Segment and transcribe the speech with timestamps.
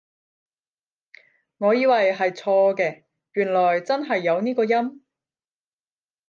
[1.59, 3.03] 我以為係錯嘅，
[3.33, 5.03] 原來真係有呢個音？